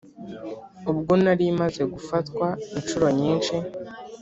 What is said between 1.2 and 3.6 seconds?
nari maze gufatwa incuro nyinshi